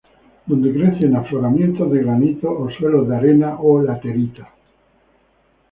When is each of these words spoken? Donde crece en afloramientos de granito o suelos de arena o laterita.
Donde 0.47 0.73
crece 0.73 1.05
en 1.05 1.15
afloramientos 1.15 1.91
de 1.91 1.99
granito 2.01 2.49
o 2.51 2.67
suelos 2.71 3.07
de 3.07 3.17
arena 3.17 3.57
o 3.59 3.79
laterita. 3.83 4.49